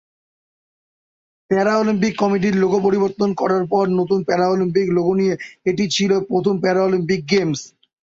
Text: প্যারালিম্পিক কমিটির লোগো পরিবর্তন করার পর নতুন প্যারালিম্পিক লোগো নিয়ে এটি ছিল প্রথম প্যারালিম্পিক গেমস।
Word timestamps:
প্যারালিম্পিক 1.49 2.13
কমিটির 2.21 2.55
লোগো 2.63 2.77
পরিবর্তন 2.85 3.29
করার 3.41 3.63
পর 3.71 3.85
নতুন 3.99 4.19
প্যারালিম্পিক 4.27 4.87
লোগো 4.97 5.13
নিয়ে 5.19 5.33
এটি 5.69 5.83
ছিল 5.95 6.11
প্রথম 6.29 6.55
প্যারালিম্পিক 6.63 7.21
গেমস। 7.31 7.59